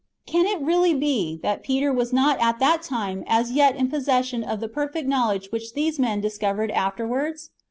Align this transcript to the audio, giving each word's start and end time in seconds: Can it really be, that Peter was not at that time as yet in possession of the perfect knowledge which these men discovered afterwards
Can 0.25 0.47
it 0.47 0.59
really 0.59 0.95
be, 0.95 1.39
that 1.43 1.61
Peter 1.61 1.93
was 1.93 2.11
not 2.11 2.39
at 2.41 2.57
that 2.57 2.81
time 2.81 3.23
as 3.27 3.51
yet 3.51 3.75
in 3.75 3.87
possession 3.87 4.43
of 4.43 4.59
the 4.59 4.67
perfect 4.67 5.07
knowledge 5.07 5.51
which 5.51 5.73
these 5.75 5.99
men 5.99 6.19
discovered 6.21 6.71
afterwards 6.71 7.51